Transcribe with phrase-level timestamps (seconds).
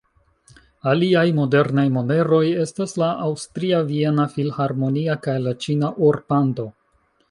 [0.93, 6.73] Aliaj modernaj moneroj estas la aŭstria Viena Filharmonia kaj la ĉina Or-Pando.